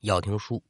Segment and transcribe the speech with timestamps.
[0.00, 0.62] 要听书，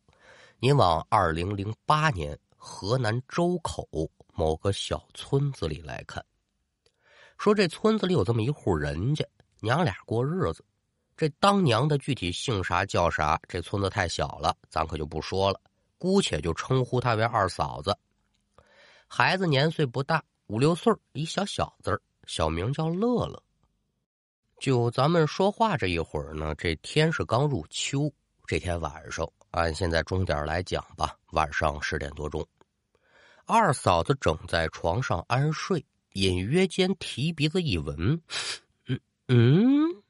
[0.59, 3.89] 您往二零零八年河南周口
[4.33, 6.25] 某个小村子里来看。
[7.37, 9.27] 说这村子里有这么一户人家，
[9.61, 10.64] 娘俩过日子。
[11.17, 15.61] 这当娘的具体姓啥叫啥，这村子太小了，咱可就不说了。
[15.99, 17.96] 姑且就称呼她为二嫂子。
[19.08, 23.43] 孩子年岁不大，五六岁一小小子小名叫乐乐。
[24.61, 28.13] 就咱们说话这一会儿呢，这天是刚入秋。
[28.46, 32.47] 这天晚上，按现在钟点来讲吧，晚上十点多钟，
[33.45, 38.20] 二嫂子正在床上安睡，隐约间提鼻子一闻，
[38.87, 40.03] 嗯嗯，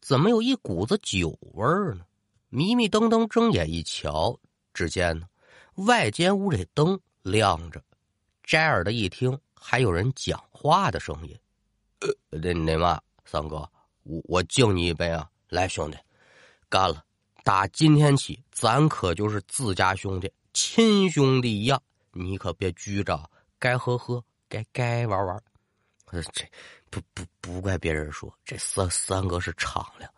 [0.00, 2.04] 怎么有一股子酒味儿呢？
[2.50, 4.38] 迷迷瞪瞪睁眼一瞧，
[4.74, 5.26] 只见呢，
[5.86, 7.82] 外间屋这灯亮着，
[8.42, 11.34] 摘耳的一听，还有人讲话的声音。
[12.00, 13.66] 呃，那那嘛，三哥，
[14.02, 15.30] 我我敬你一杯啊！
[15.48, 15.96] 来，兄弟，
[16.68, 17.02] 干了！
[17.44, 21.80] 打今天起，咱可就是自家兄弟，亲兄弟一样。
[22.10, 25.42] 你可别拘着，该喝喝，该该玩玩。
[26.32, 26.42] 这
[26.88, 30.10] 不不不怪别人说，这三三哥是敞亮。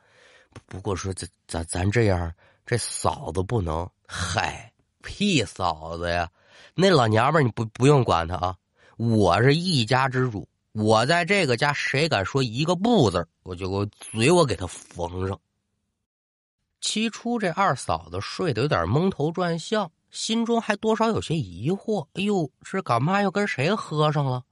[0.67, 2.33] 不过说这咱咱这样，
[2.65, 3.91] 这嫂子不能。
[4.07, 6.31] 嗨，屁嫂子呀！
[6.75, 8.57] 那老娘们你不不用管她啊。
[8.99, 15.41] 我是一家之主，我在这个家，谁敢说一个不字我就我嘴我给他缝上。
[16.87, 22.07] 起初，这二嫂子睡得有点蒙头转向，心中还多少有些疑惑。
[22.13, 24.45] 哎呦，这干嘛又跟谁喝上了？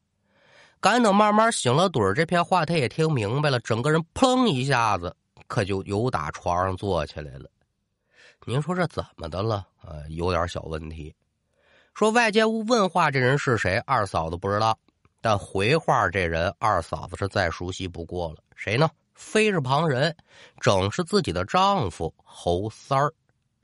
[0.80, 5.14] 赶等慢慢醒了盹这片话他也听明白了，整个人砰一下子，
[5.46, 7.48] 可就由打床上坐起来了。
[8.44, 9.64] 您说这怎么的了？
[9.84, 11.14] 呃，有点小问题。
[11.94, 13.78] 说外间屋问话这人是谁？
[13.86, 14.76] 二嫂子不知道，
[15.20, 18.38] 但回话这人二嫂子是再熟悉不过了。
[18.56, 18.90] 谁呢？
[19.14, 20.14] 非是旁人，
[20.60, 23.12] 正是自己的丈夫侯三儿。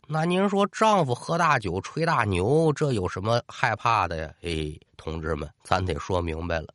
[0.06, 4.34] 那您说，丈夫喝大酒、吹大牛，这有什么害怕的呀？
[4.42, 6.68] 哎，同志们，咱得说明白了，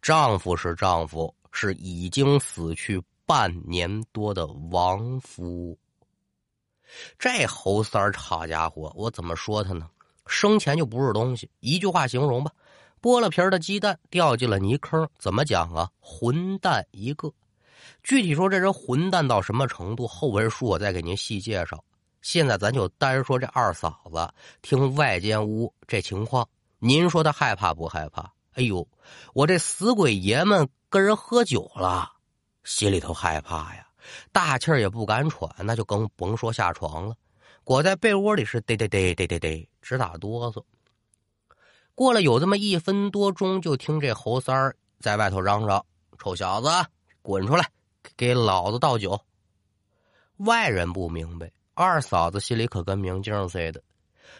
[0.00, 5.78] 丈夫是丈夫，是已经死去半年多的亡夫。
[7.18, 9.88] 这侯三儿，好家伙，我怎么说他呢？
[10.26, 12.50] 生前就不是东西，一句话形容吧：
[13.00, 15.08] 剥了皮的鸡蛋掉进了泥坑。
[15.18, 15.88] 怎么讲啊？
[16.00, 17.32] 混蛋一个！
[18.02, 21.82] 具体说这人混蛋到什么程度，后文书我再给您细介绍。
[22.20, 24.32] 现在咱就单说这二嫂子，
[24.62, 26.48] 听外间屋这情况，
[26.78, 28.32] 您说他害怕不害怕？
[28.52, 28.86] 哎呦，
[29.34, 32.12] 我这死鬼爷们跟人喝酒了，
[32.64, 33.86] 心里头害怕呀，
[34.30, 37.16] 大气儿也不敢喘，那就更甭说下床了，
[37.64, 40.62] 裹在被窝里是嘚嘚嘚嘚嘚嘚直打哆嗦。
[41.94, 45.84] 过了有这么一分多钟，就听这侯三儿在外头嚷嚷
[46.18, 46.68] ：“臭小子，
[47.22, 47.66] 滚出来！”
[48.16, 49.18] 给老子倒酒！
[50.38, 53.82] 外人不明白，二嫂子心里可跟明镜似的。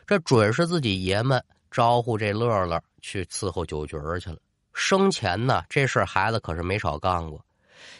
[0.06, 4.37] 这准是自己爷们招呼这乐乐去伺候酒局去了。
[4.72, 7.44] 生前呢，这事孩子可是没少干过。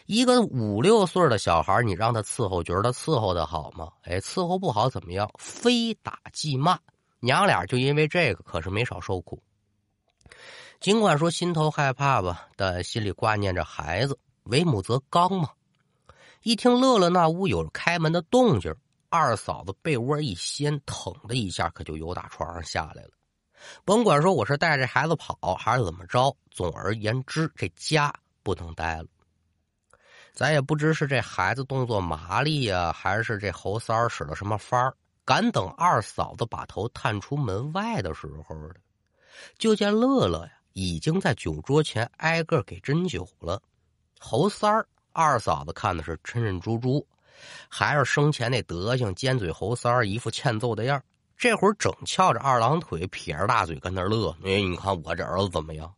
[0.05, 3.89] 一个五六岁的小孩，你让他伺候局他伺候的好吗？
[4.03, 5.29] 哎，伺候不好怎么样？
[5.39, 6.77] 非打即骂。
[7.19, 9.41] 娘俩就因为这个，可是没少受苦。
[10.81, 14.17] 尽管说心头害怕吧，但心里挂念着孩子。
[14.45, 15.49] 为母则刚嘛！
[16.41, 18.75] 一听乐乐那屋有开门的动静，
[19.09, 23.11] 二嫂子被窝一掀，腾的一下可就由打床上下来了。
[23.85, 29.07] 甭管说我是带着孩子跑还是怎么着，总而言之，这家不能待了。
[30.33, 34.93] 咱也不知是这孩子动作麻利呀，还是这猴三儿使了什么法儿，
[35.23, 38.55] 赶等二嫂子把头探出门外的时候，
[39.57, 43.61] 就见乐乐呀已经在酒桌前挨个给斟酒了。
[44.25, 47.05] 侯三儿二嫂子看的是抻抻猪猪，
[47.67, 51.03] 还是生前那德行，尖嘴猴三儿一副欠揍的样
[51.35, 54.33] 这会儿整翘着二郎腿，撇着大嘴跟那乐。
[54.45, 55.93] 哎，你看我这儿子怎么样？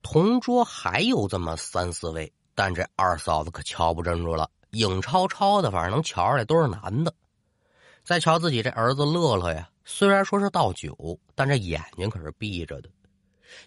[0.00, 7.14] 同桌还有这么三四位，但这二嫂子可瞧不真住了，影超超的，反正能瞧出来都是男的。
[8.02, 12.88] 再瞧自己这儿子乐乐呀，虽然说是倒酒，但这眼睛可是闭着的。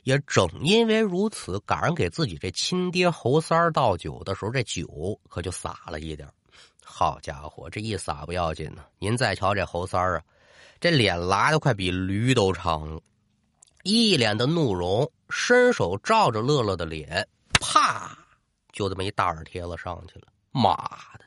[0.03, 6.27] 也正因为如此，赶上给自己这亲爹侯三儿倒酒的时候，这酒可就洒了一点
[6.83, 10.23] 好家伙，这一洒不要紧呢，您再瞧这侯三儿啊，
[10.79, 13.01] 这脸拉的快比驴都长了，
[13.83, 17.27] 一脸的怒容，伸手照着乐乐的脸，
[17.59, 18.17] 啪，
[18.71, 20.27] 就这么一大耳贴子上去了。
[20.51, 20.75] 妈
[21.17, 21.25] 的，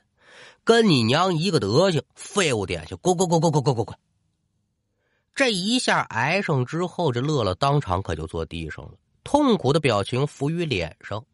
[0.65, 3.99] 跟你娘一个德行，废物点心，滚滚滚滚滚滚滚滚！
[5.39, 8.91] 这一下挨上之后，这乐乐当场可就坐地上了，
[9.23, 11.25] 痛苦的表情浮于脸上。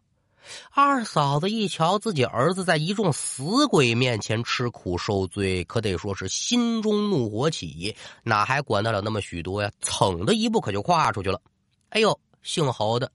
[0.70, 9.70] 二嫂子一瞧自己儿子在一众死鬼面前吃苦受罪，可得说是心中怒火起，哪还管得了那么许多呀？
[9.80, 11.40] 噌的一步可就跨出去了。
[11.88, 13.10] 哎呦，姓侯的，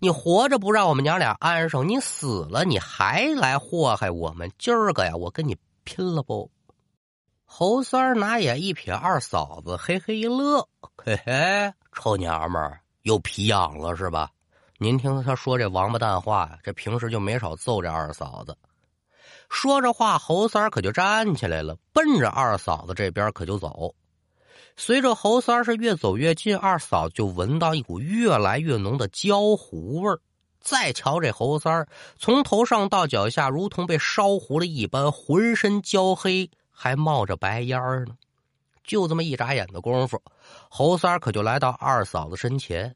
[0.00, 4.50] 你活着不让我们娘俩安生，你死了你还来祸害我们？
[4.58, 6.50] 今儿个呀，我跟你拼了不？
[7.50, 14.30] 猴三儿拿眼一瞥二嫂子，嘿嘿一乐，嘿嘿，臭娘们儿又皮痒了是吧？
[14.78, 18.56] 您听他说这王八蛋话，这平时就没少揍这二嫂子。
[19.48, 23.94] 说着话，猴三儿可就站起来了，奔着二嫂子这边可就走。
[24.76, 30.20] 随着猴三是越走越近，二嫂就闻到一股越来越浓的焦糊味儿。
[30.60, 38.14] 再瞧这猴三儿，从头上到脚下如同被烧糊了一般，浑身焦黑，还冒着白烟儿呢。
[38.84, 40.22] 就这么一眨眼的功夫，
[40.70, 42.94] 侯三可就来到二嫂子身前。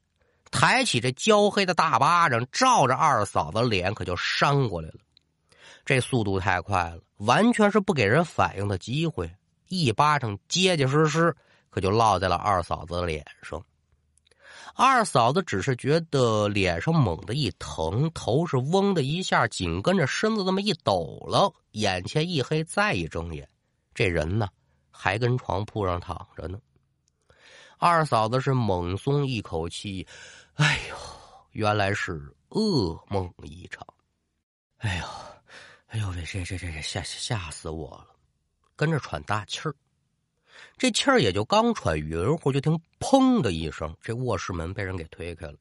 [0.53, 4.95] 抬起这焦黑的大巴掌，照着二嫂子脸可就扇过来了。
[5.85, 9.29] 这速度太快了，完全是不给人反应的机会。
[9.69, 11.35] 一巴掌结结实实，
[11.71, 13.61] 可就落在了二嫂子脸上。
[14.75, 23.49] 二嫂子只是觉得脸上猛地一疼，头是嗡的一下，紧跟着身子这么一抖了，眼前一黑，再一睁眼，
[23.95, 24.49] 这人呢
[24.91, 26.59] 还跟床铺上躺着呢。
[27.79, 30.07] 二嫂子是猛松一口气。
[30.55, 30.97] 哎呦，
[31.53, 33.87] 原来是噩梦一场！
[34.79, 35.07] 哎呦，
[35.87, 38.09] 哎呦喂，这这这这吓吓死我了！
[38.77, 39.75] 跟着喘大气儿，
[40.77, 45.55] 这气儿也就刚喘匀乎，就听砰的一声，这卧室门被人给推开了。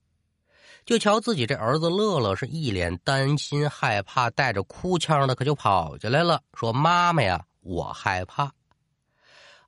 [0.86, 8.52] 就瞧自己这儿子乐乐是一脸担心害怕，带着哭腔的，可就跑进来了，说：“妈妈呀，我害怕。”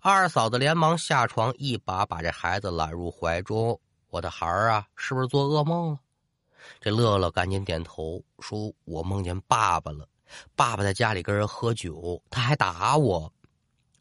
[0.01, 3.79] 二嫂子连忙下床，一把把这孩子揽入怀中。
[4.09, 5.99] 我的孩儿啊，是不是做噩梦了？
[6.79, 10.07] 这乐乐赶紧点头，说：“我梦见爸爸了，
[10.55, 13.31] 爸爸在家里跟人喝酒，他还打我。”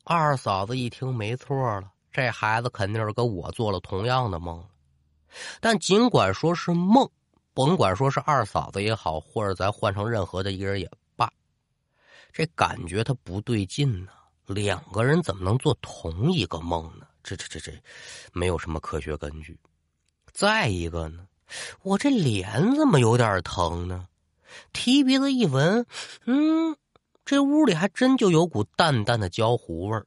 [0.05, 4.65] 二嫂子一听，没错了，这孩子肯定是跟我做了同样的梦。
[5.61, 7.09] 但尽管说是梦，
[7.55, 10.91] 甭管说是二嫂子也好，或者咱换成任何的一个人也，
[12.33, 14.13] 这感觉他不对劲呢。
[14.47, 17.07] 两个人怎么能做同一个梦呢？
[17.23, 17.73] 这这这这，
[18.33, 19.59] 没有什么科学根据。
[20.33, 21.27] 再一个呢，
[21.83, 24.09] 我这脸怎么有点疼呢？
[24.73, 25.87] 提鼻子一闻，
[26.27, 26.77] 嗯，
[27.25, 30.07] 这屋里还真就有股淡淡的焦糊味儿。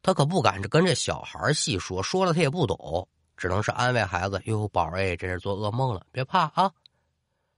[0.00, 6.70] 他可不敢跟这小孩细说，说了他也不懂，只能是安慰孩子：“哟，宝儿，这是做噩梦了，别怕啊。”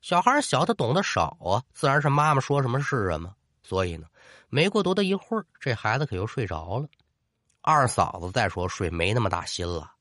[0.01, 3.35] 小孩小，他懂得少啊，自然是妈妈说什么是什么。
[3.67, 4.07] 所以呢，
[4.49, 6.87] 没过多大一会儿，这孩子可又睡着了。
[7.63, 9.93] 二嫂子再说睡没那么大心了。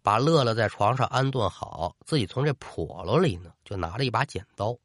[0.00, 4.78] 把乐乐在床上安顿好，自己从这笸箩里呢，就拿了一把剪刀。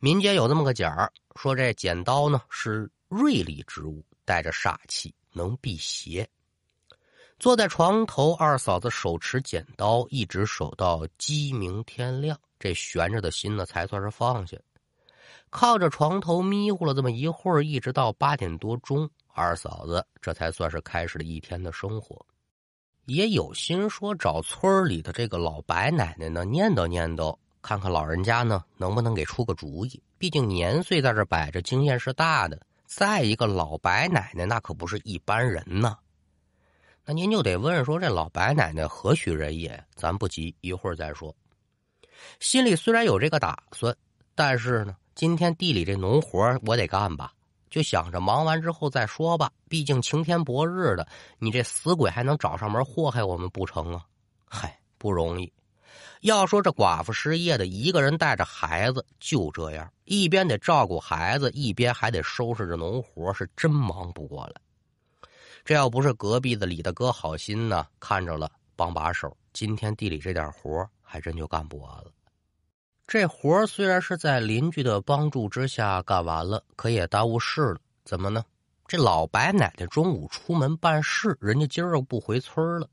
[0.00, 6.28] 民间有这么个讲儿，说这剪刀呢是锐利之物，带着煞气，能辟邪。
[7.38, 14.58] 坐在床头，二嫂子手持剪刀，一直守到鸡鸣天亮，这悬着的心呢才算是放下。
[15.54, 22.26] 靠着床头迷糊了这么一会儿，一直到八点多钟，二嫂子这才算是开始了一天的生活。
[23.04, 30.02] 也有心说找村里的这个老白奶奶呢，念叨念叨，看看老人家呢能不能给出个主意。
[30.18, 32.60] 毕竟年岁在这摆着，经验是大的。
[32.86, 35.96] 再一个，老白奶奶那可不是一般人呐。
[37.04, 39.84] 那您就得问说，这老白奶奶何许人也？
[39.94, 41.32] 咱不急，一会儿再说。
[42.40, 43.96] 心里虽然有这个打算，
[44.34, 47.32] 但是呢，今天地里这农活我得干吧。
[47.70, 51.06] 就想着忙完之后再说吧，毕竟晴天博日的，
[51.38, 54.04] 你这死鬼还能找上门祸害我们不成啊？
[54.46, 55.52] 嗨，不容易。
[56.20, 64.54] 要说这寡妇失业的，一个人带着孩子就这样，一边得照顾孩子，一边还得收拾着农活，是真忙不过来。
[65.64, 72.10] 这要不是隔壁的李大哥好心呢，看着了帮把手，今天地里这点活还真就干不完了。
[73.06, 77.76] 这活虽然是在邻居的帮助之下干完了，可也耽误事了。
[78.04, 78.44] 怎么呢？
[78.86, 82.88] 这老白奶奶中午出门办事，人家今儿又不回村了，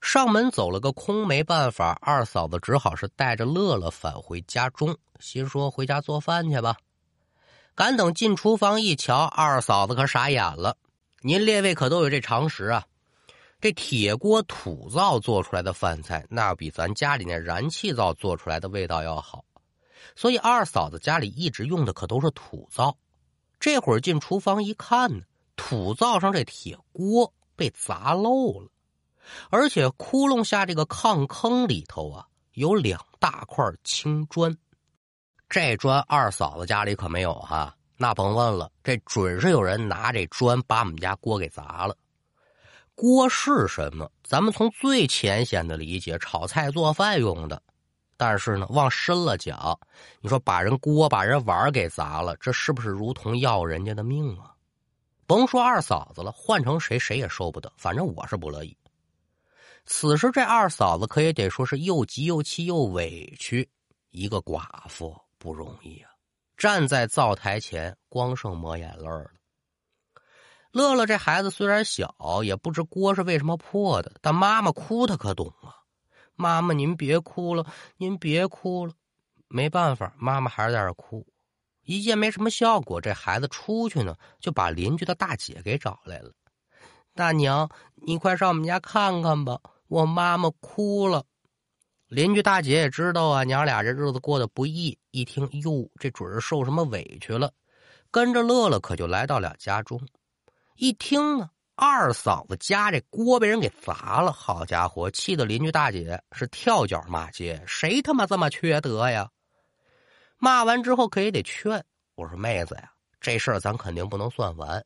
[0.00, 6.76] 上门走了个空，没办法，二嫂子只好是带着乐乐返回家中，心说回家做饭去吧。
[7.74, 10.76] 赶等进厨房一瞧，二嫂子可傻眼了。
[11.20, 12.84] 您列位可都有这常识啊。
[13.62, 19.44] 这铁锅土灶做出来的饭菜，那比咱家里那燃气灶做出来的味道要好，
[20.16, 22.96] 所以二嫂子家里一直用的可都是土灶。
[23.60, 25.22] 这会儿进厨房一看呢，
[25.54, 28.68] 土灶上这铁锅被砸漏了，
[29.48, 34.58] 而且窟窿下这个炕坑里头啊，有两大块青砖。
[35.48, 41.96] 这砖二嫂子家里可没有哈，那甭问了，这准是有人拿这砖把我们家锅给砸了。
[42.94, 44.10] 锅是什么？
[44.22, 47.62] 咱们从最浅显的理解，炒菜做饭用的。
[48.16, 49.78] 但是呢，往深了讲，
[50.20, 54.54] 你说把人锅、把人碗给砸了，这是不是如同要人家的命啊？
[55.26, 57.72] 甭说二嫂子了，换成谁谁也受不得。
[57.76, 58.76] 反正我是不乐意。
[59.86, 63.68] 此时这二嫂子可也得说是又急又气又委屈，
[64.10, 66.10] 一个寡妇不容易啊！
[66.56, 69.30] 站在灶台前，光剩抹眼泪了。
[70.72, 75.76] 乐乐这孩子虽然小，也不知锅是为什么破的，但妈妈哭他可懂啊。
[76.34, 77.66] 妈妈，您别哭了，
[77.98, 78.94] 您别哭了。
[79.48, 81.26] 没办法，妈妈还是在那哭。
[81.84, 86.32] 一见没什么效果，这孩子出去呢，就把邻居的大姐给找来了。
[87.14, 91.22] 大娘，你快上我们家看看吧，我妈妈哭了。
[92.08, 94.98] 邻居大姐也知道啊，娘俩这日子过得不易。
[95.10, 97.52] 一听，哟，这准是受什么委屈了，
[98.10, 100.00] 跟着乐乐可就来到了家中。
[100.76, 101.50] 一听呢。
[101.74, 109.28] 二嫂子家这锅被人给砸了，好家伙，气得邻居大姐是跳脚骂街：“谁他妈这么缺德呀？”
[110.38, 111.82] 骂完之后可也得劝
[112.14, 114.84] 我说：“妹子呀，这事儿咱肯定不能算完，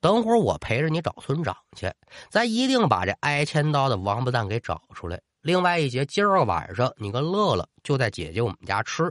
[0.00, 1.90] 等会儿我陪着你找村长去，
[2.28, 5.18] 咱一定把这挨千刀的王八蛋给找出来。
[5.42, 9.04] 另外一节，今儿个晚上你跟乐乐就在姐姐我们家吃。”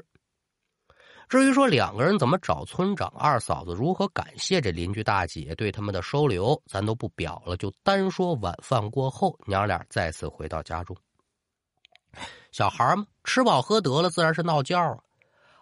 [1.27, 7.57] 至于说两个人怎么找村长，二嫂子如何感谢这邻居大姐对他们的收留，咱都不表了。
[7.57, 10.95] 就单说晚饭过后，娘俩再次回到家中。
[12.51, 14.97] 小孩嘛，吃饱喝得了，自然是闹觉啊。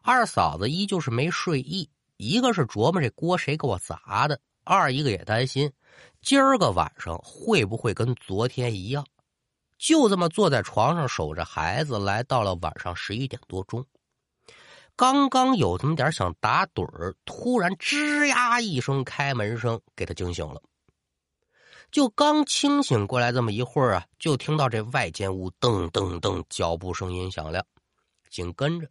[0.03, 5.71] 二嫂子依旧是没睡意，一个是琢磨这锅谁给我砸的，二一个也担心
[6.21, 9.05] 今儿个晚上会不会跟昨天一样。
[9.77, 13.85] 就这么坐在床上守着孩子，来到了晚上十一点多钟。
[14.95, 20.61] 刚刚有这么点想打盹儿，突然吱呀一声开门声，给他惊醒了。
[21.91, 27.65] 就刚清醒过来这么一会儿啊，就听到这外间屋噔噔噔脚步声音响亮，
[28.29, 28.87] 紧跟着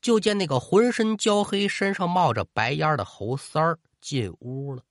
[0.00, 4.82] 就见那个浑身焦黑、身上冒着白烟的侯三儿进屋了。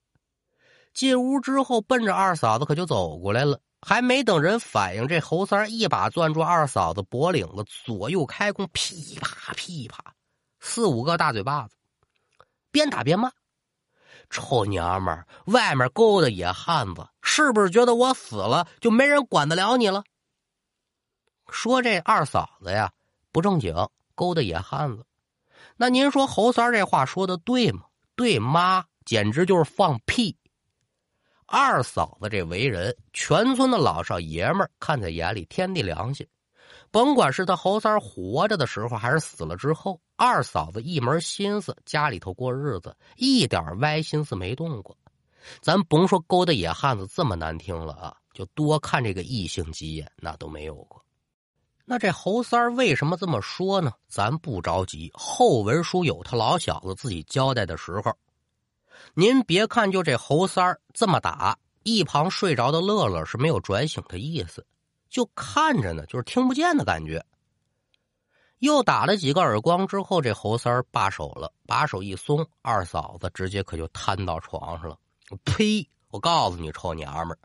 [0.94, 3.60] 进屋之后，奔着二嫂子可就走过来了。
[3.82, 10.15] 还没等人反应，这猴三一把攥住二嫂子脖领子，左右开弓，噼啪噼啪。
[10.68, 11.76] 四五个大嘴巴子，
[12.72, 13.30] 边打边骂
[14.28, 20.02] ：“臭娘们儿，外面勾的野汉子，是不是觉得我死了就没人管得了你了？”
[21.48, 22.92] 说这二嫂子呀，
[23.30, 23.72] 不正经，
[24.16, 25.06] 勾的野汉子。
[25.76, 27.84] 那您说侯三这话说的对吗？
[28.16, 30.36] 对妈简直就是放屁。
[31.46, 36.26] 二嫂子这为人，全村的老少爷们看在眼里，天地良心。
[36.90, 44.96] 甭管是他侯三活着的时候，还是死了之后，二嫂子一门心思家里头过日子，一点歪心思没动过。
[45.60, 51.04] 咱甭说勾搭野汉子这么难听了啊，就多看这个异性几眼，那都没有过。
[51.84, 53.92] 那这侯三为什么这么说呢？
[54.08, 58.12] 咱不着急，后文书有他老小子自己交代的时候。
[59.14, 64.66] 您别看就这侯三这么打，一旁睡着的乐乐是没有转醒的意思。
[65.08, 67.24] 就看着呢，就是听不见的感觉。
[68.58, 74.96] 又打了几个耳光之后，这侯三儿罢手了，把手一松，二嫂子直接可就瘫到床上了。
[75.44, 75.88] 呸！
[76.10, 77.38] 我告诉你，臭娘们儿，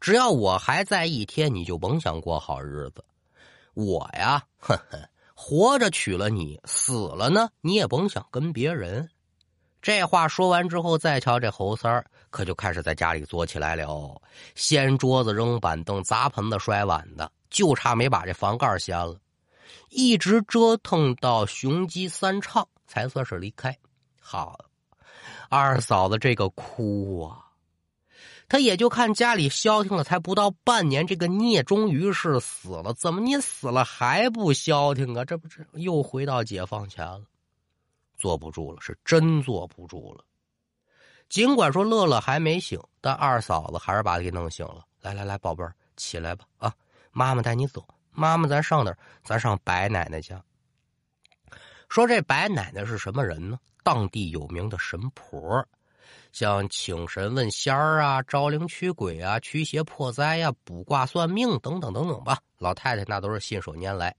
[0.00, 3.02] 只要我还在一天，你就甭想过好日子。
[3.74, 9.08] 我呀，呵呵，活着娶了你，死了呢，你也甭想跟别人。
[9.80, 14.20] 这话说完之后，再瞧这侯三儿，可就开始在家里作起来了，
[14.54, 19.16] 掀桌子、扔板凳、砸盆子、摔碗的，就差没把这房盖掀了。
[19.90, 23.76] 一直折腾到雄鸡三唱，才算是离开。
[24.20, 24.58] 好，
[25.48, 27.50] 二嫂子这个哭啊，
[28.48, 32.94] 他也就看家里消停了，才不到半年，这个孽终于是死了。
[32.94, 35.24] 怎么你死了还不消停啊？
[35.24, 37.22] 这不是又回到解放前了？
[38.16, 40.24] 坐不住了，是真坐不住了。
[41.28, 44.84] 尽管说乐乐还没醒，但二嫂子还是把他给弄醒了。
[45.00, 46.44] 来来来，宝贝儿，起来吧！
[46.58, 46.72] 啊，
[47.10, 47.84] 妈妈带你走。
[48.12, 48.98] 妈妈，咱上哪儿？
[49.24, 50.42] 咱上白奶奶家。
[51.88, 53.58] 说这白奶奶是什么人呢？
[53.82, 55.66] 当地有名的神婆，
[56.32, 62.38] 像请神问仙儿啊、招灵驱鬼啊、驱邪破灾呀、卜卦算命等等等等吧。
[62.58, 64.14] 老太太那都是信手拈来。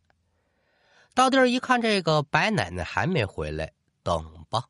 [1.16, 3.72] 到地儿一看，这个白奶奶还没回来。
[4.04, 4.66] 等吧，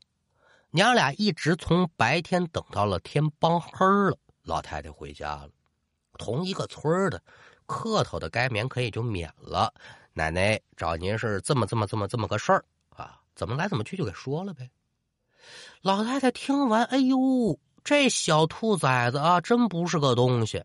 [0.69, 5.49] 娘俩一直从白天等到了天帮黑了，老太太回家了。
[6.19, 7.19] 同一个村的，
[7.73, 9.73] 客套的该免可也就免了。
[10.13, 12.63] 奶奶找您是这么这么这么这么个事儿
[12.95, 14.69] 啊，怎么来怎么去就给说了呗。
[15.81, 20.63] 老太太听完，哎呦，这小兔崽子啊，真不是个东西，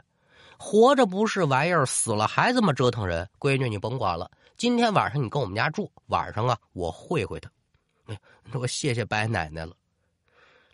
[0.59, 3.29] 活着不是玩意儿，死了还这么折腾人。
[3.41, 7.51] 闺女，你甭管了，今天晚上你跟我们家住，晚上啊，我会会他。
[8.07, 8.21] 哎，
[8.53, 9.75] 我谢谢白奶奶了。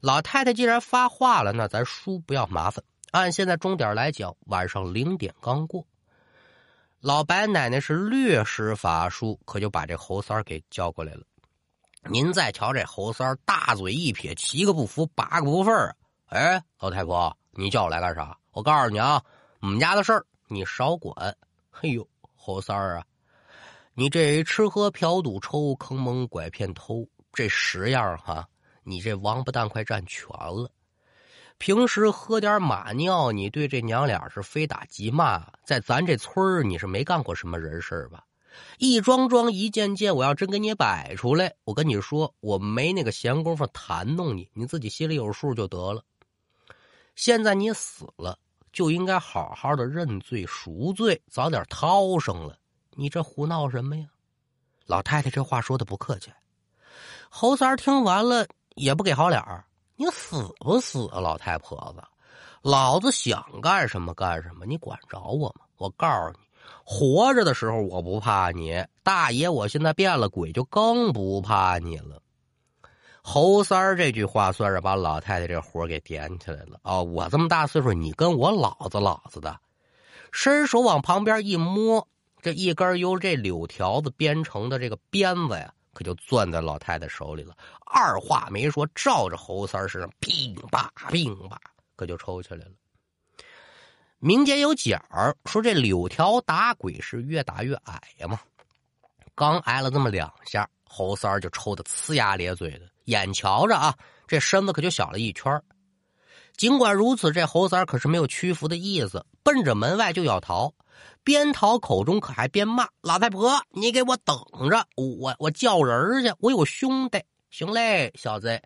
[0.00, 2.84] 老太太既然发话了，那咱叔不要麻烦。
[3.12, 5.86] 按现在钟点来讲，晚上零点刚过。
[7.04, 11.20] 老白奶奶是略施法术，可就把这猴三给叫过来了。
[12.08, 15.94] 您再瞧这猴三，大嘴一撇，七个不服，八个不忿儿。
[16.28, 18.34] 哎，老太婆，你叫我来干啥？
[18.52, 19.22] 我告诉你啊，
[19.60, 21.36] 我们家的事儿你少管。
[21.70, 23.04] 嘿呦，猴三儿啊，
[23.92, 27.06] 你这吃喝嫖赌抽，坑蒙拐骗偷。
[27.34, 28.48] 这十样哈，
[28.82, 30.70] 你这王八蛋快占全了。
[31.64, 35.42] 平时喝点马尿，你对这娘俩是非打即骂。
[35.64, 38.22] 在咱这村儿，你是没干过什么人事吧？
[38.76, 46.04] 一桩桩一件件，我要真给你摆出来，我跟你说，我没那个闲工夫弹弄你，你自己心里有数就得了。
[47.16, 48.38] 现在你死了，
[48.70, 52.58] 就应该好好的认罪赎罪，早点掏上了。
[52.90, 54.06] 你这胡闹什么呀？
[54.84, 56.30] 老太太这话说的不客气。
[57.30, 59.64] 侯三听完了也不给好脸儿，
[59.96, 62.02] 你死不死啊，老太婆子？
[62.62, 65.66] 老子想干什么干什么，你管着我吗？
[65.76, 66.38] 我告诉你，
[66.84, 72.20] 活着的时候我不怕你，大爷，我现在变了鬼就更不怕你了。
[73.22, 77.00] 侯三儿这句话算是把老太太这火给点起来了啊！
[77.00, 79.58] 我这么大岁数，你跟我老子老子的，
[80.30, 82.06] 伸手往旁边一摸，
[82.42, 85.72] 这一根由这柳条子编成的这个鞭子呀。
[85.94, 91.58] 可就攥在老太太手里了，二话没说，照着侯三身上乒吧乒吧，
[91.96, 92.72] 可就抽起来了。
[94.18, 95.02] 民间有讲
[95.44, 98.40] 说这柳条打鬼是越打越矮呀嘛，
[99.34, 103.94] 刚挨了这么两下，侯三儿就抽的呲牙咧嘴的，眼瞧着啊，
[104.26, 105.62] 这身子可就小了一圈
[106.56, 110.72] 尽管如此，这侯三儿可是没有屈服的意思，奔着门外就要逃。
[111.22, 114.36] 边逃口中可还边骂：“老太婆，你给我等
[114.70, 114.86] 着！
[114.96, 117.22] 我我叫人去，我有兄弟。
[117.50, 118.60] 行嘞，小子，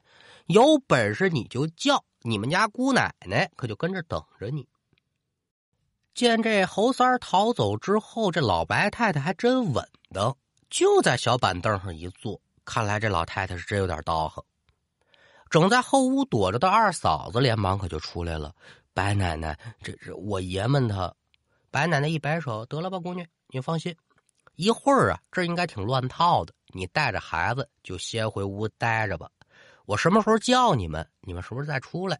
[0.46, 4.68] 有本事你就叫，你们家姑奶奶可就跟着等着你。”
[6.14, 10.36] 见这猴三逃走之后，这老白太太还真稳当，
[10.68, 12.40] 就在小板凳上一坐。
[12.64, 14.44] 看来这老太太是真有点道行。
[15.48, 18.54] 正在后屋躲着的二嫂子连忙可就出来了
[18.92, 21.14] ：“白奶奶，这这我爷们他。”
[21.70, 23.94] 白奶奶一摆手：“得了吧，姑娘，你放心，
[24.56, 26.54] 一会儿啊，这应该挺乱套的。
[26.68, 29.30] 你带着孩子就先回屋待着吧。
[29.86, 32.18] 我什么时候叫你们，你们什么时候再出来？”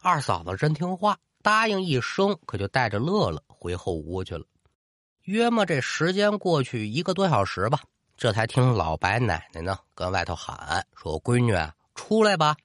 [0.00, 4.44] 二嫂子真听话，答应一声，可就带着乐乐回后屋去了。
[5.22, 7.80] 约么这时间过去一个多小时吧，
[8.16, 11.54] 这才听老白奶奶呢跟外头喊说：“闺女，
[11.94, 12.56] 出来吧。”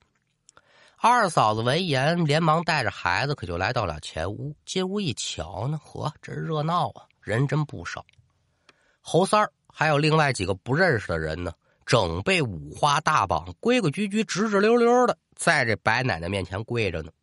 [1.02, 4.54] 二嫂子闻言，连忙带着孩子，可就来到了前屋。
[4.66, 8.06] 进屋一瞧呢，嚯，真热闹啊，人真不少。
[9.00, 11.54] 侯三儿还有另外几个不认识的人呢，
[11.86, 17.14] 整被五花大绑，规规矩矩、直直溜溜的，在这白奶奶面前跪着呢。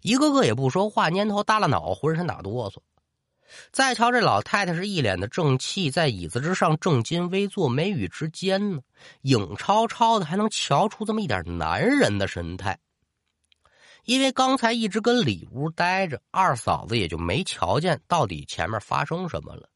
[0.00, 2.78] 一个个也不说话，蔫头耷拉脑，浑身打哆嗦。
[3.72, 8.80] 再瞧这老太太，是一脸的正气，在椅子之上正襟危坐，眉宇之间呢，
[9.20, 12.78] 影超超的，还能瞧出这么一点男人的神态。
[14.04, 19.68] 因为刚才一直跟里屋待着，二嫂子也就没瞧见到底前面发生什么了。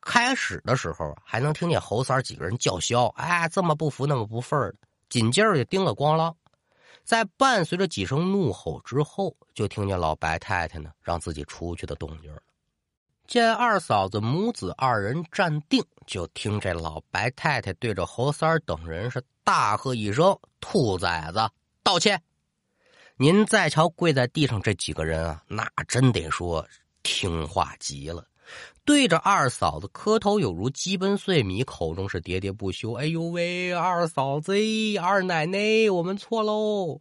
[0.00, 4.76] 开始的时候还能听见侯三几个人叫嚣：“哎，这么不服，那么不忿的。”
[5.08, 6.34] 紧接着就叮了咣啷，
[7.02, 12.40] 在伴随着几声怒吼之后，就听见老白太太呢让自己出去的动静了。
[13.26, 21.48] 见二嫂子母子二人站定，就听这老白太太对着侯三等人是大喝一声：“兔崽子，
[21.82, 22.22] 道歉！”
[23.18, 26.66] 您再瞧跪在地上这几个人啊，那真得说
[27.02, 28.22] 听话极了，
[28.84, 32.92] 对着二嫂子磕头，有如鸡奔碎米，口中是喋喋不休。
[32.92, 34.52] 哎呦喂，二嫂子，
[35.00, 37.00] 二奶奶，我们错喽！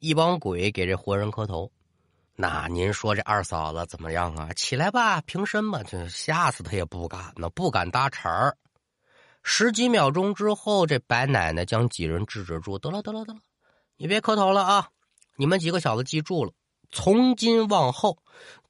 [0.00, 1.70] 一帮鬼给这活人磕头，
[2.34, 4.52] 那您说这二嫂子怎么样啊？
[4.54, 8.56] 起来吧，平身吧，这吓死他也不敢呢，不敢搭茬儿。
[9.44, 13.40] 十几秒钟之后，这白奶奶将几人制止住，得了，得了，得了，
[13.96, 14.88] 你别磕头了啊！
[15.40, 16.50] 你们几个小子记住了，
[16.90, 18.18] 从今往后，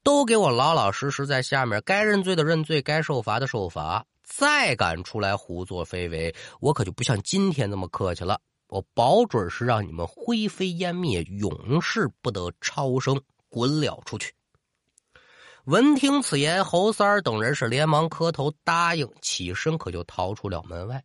[0.03, 4.05] 都给我老老实实在下面，该认罪的认罪，该受罚的受罚。
[4.21, 8.39] 再敢出来胡作非为，我可就不像今天那么客气了。
[8.67, 14.35] 我保准是让你们灰飞烟灭，永世不得超生，滚了出去。
[15.65, 21.03] 闻听此言，侯三儿等人是连忙磕头答应，起身可就逃出了门外。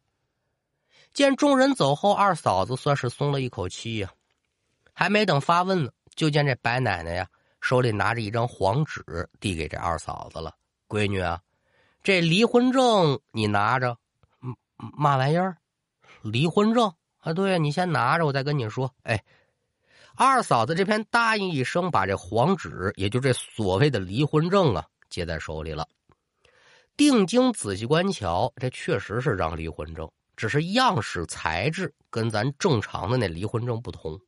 [1.15, 4.13] 见众人走后，二嫂子算是松了一口气呀。
[4.95, 7.29] 还没等发问呢，就见这白奶奶呀
[7.61, 10.55] 手里拿着一张黄纸，递给这二嫂子了。
[10.89, 11.41] 闺女啊，
[12.03, 13.99] 这离婚证你拿着。
[14.77, 15.57] 嘛玩意儿？
[16.23, 17.33] 离婚证啊？
[17.33, 18.93] 对，你先拿着，我再跟你说。
[19.03, 19.23] 哎，
[20.15, 25.89] 二嫂子这边答应一声，把这黄纸，也就这所谓的离婚证啊，接在手里了。
[26.97, 34.21] 定睛仔细观瞧，这确实是张离婚证，只是样式材质跟咱正常的那离婚证不同。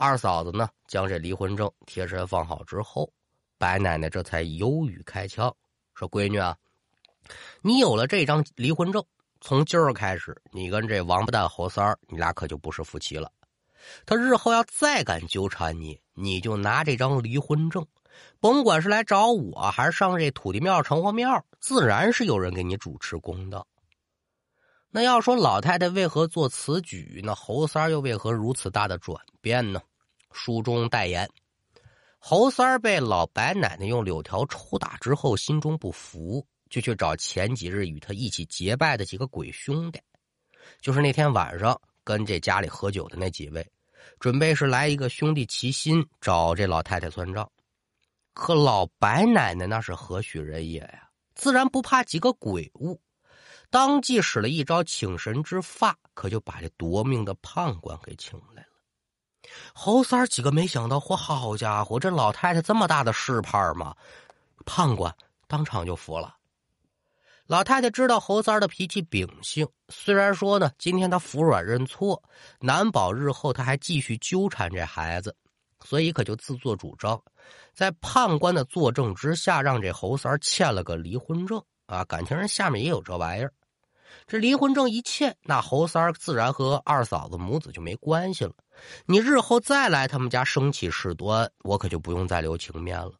[0.00, 3.12] 二嫂子呢，将这离婚证贴身放好之后，
[3.58, 5.54] 白奶奶这才犹豫开腔
[5.92, 6.56] 说：“闺女啊，
[7.60, 9.04] 你有了这张离婚证，
[9.42, 13.30] 从今儿开始，你跟这王八蛋侯三儿，你俩可就不是夫妻了。
[14.06, 17.86] 他日后要再敢纠缠你，你就拿这张离婚证。”
[18.40, 23.66] 甭管是来找我，还是上这土地庙、城隍庙，自然是有人给你主持公道。
[24.90, 29.80] 那要说老太太为何做此举，那侯三又为何如此大的转变呢？
[30.32, 31.28] 书中代言：
[32.18, 40.00] 侯三被老白奶奶用柳条抽打之后，心中不服，就去找前几日与他一起结拜的几个鬼兄弟，
[40.80, 43.66] 就是那天晚上跟这家里喝酒的那几位，
[44.18, 47.50] 准备是来一个兄弟齐心找这老太太算账。
[48.32, 51.08] 可老白奶奶那是何许人也呀？
[51.34, 53.00] 自然不怕几个鬼物，
[53.70, 58.69] 当即使了一招请神之法，可就把这夺命的判官给请来了。
[59.72, 63.94] 侯三儿几个没想到，嚯，好家伙，这老太太这么大的势派吗？
[64.64, 65.14] 判官
[65.46, 66.36] 当场就服了。
[67.46, 72.22] 老太太知道侯三儿的脾气秉性，虽然说呢，今天他服软认错，
[72.60, 75.34] 难保日后他还继续纠缠这孩子。
[75.82, 77.18] 所以可就自作主张，
[77.72, 82.04] 在判官的作证之下，让这侯三签了个离婚证啊！
[82.04, 83.50] 感情人下面也有这玩意儿，
[84.26, 88.52] 这离婚证一签，那侯三自然和二嫂子母子就没关系了。
[89.06, 93.12] 你日后再来他们家生起事端，我可就不用再留情面了。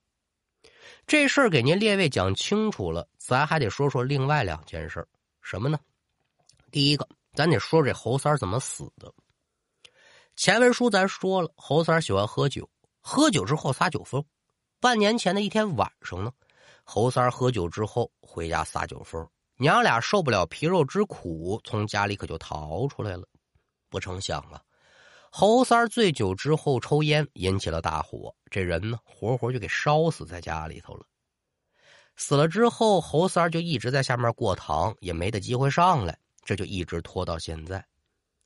[1.07, 5.07] 这事儿给您列位讲清楚了，咱还得说说另外两件事
[5.43, 5.79] 什么呢？
[6.71, 9.13] 第一个，咱得说这侯三怎么死的。
[10.37, 12.69] 前文书咱说了，侯三喜欢喝酒，
[13.01, 14.25] 喝酒之后撒酒疯。
[14.79, 16.33] 半年前的一天晚上呢，
[16.85, 19.29] 侯三喝酒之后回家撒酒疯，
[19.61, 23.29] 娘俩受不了皮肉之苦，从家里可就逃出来了。
[23.91, 24.63] 不成想啊，
[25.31, 31.05] 侯三醉酒之后抽烟，引起了大火，这人呢活活就给烧死在家里头了。
[32.17, 37.85] 死了之后，侯三就一直在下面过堂，也没得机会上来，这就一直拖到现在。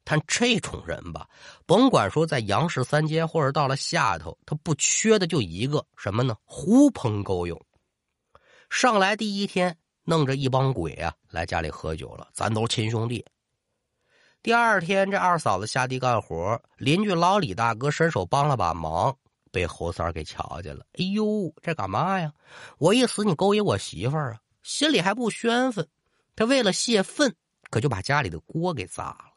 [0.03, 1.29] 但这种人吧，
[1.65, 6.37] 甭管说在杨氏三街，或者到了下头，他不缺的就一个什么呢？
[6.45, 7.65] 狐朋狗友。
[8.69, 13.25] 上来第一天，弄着一帮鬼啊来家里喝酒了，咱都是亲兄弟。
[14.43, 19.17] 第二天，这二嫂子下地干活，邻居老李大哥伸手帮了把忙，
[19.51, 20.85] 被侯三给瞧见了。
[20.93, 22.33] 哎呦，这干嘛呀？
[22.77, 24.41] 我一死，你勾引我媳妇儿啊？
[24.63, 25.89] 心里还不宣愤。
[26.37, 27.35] 他为了泄愤，
[27.71, 29.33] 可就把家里的锅给砸了。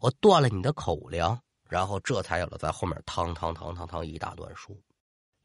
[0.00, 4.80] 我断了你的口粮，然后这才有了在后面汤汤汤汤汤一大段书。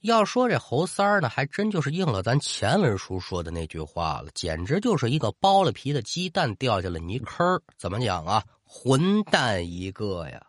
[0.02, 8.44] 要说这猴三儿呢，还真就是应了咱前文书说的那句话了，简直就是一个剥了皮的鸡蛋掉进了泥坑怎么讲啊？
[8.66, 10.42] 混蛋一个呀！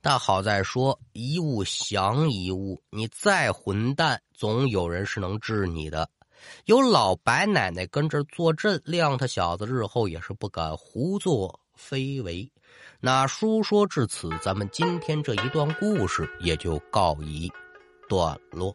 [0.00, 6.08] 但好在说一物降一物，你再混蛋，总有人是能治你的。
[6.64, 12.50] 有老白奶奶跟着坐镇，谅他小子日后也是不敢胡作非为。
[13.00, 17.52] 那书说至此，咱们今天这一段故事也就告一
[18.12, 18.74] 段落。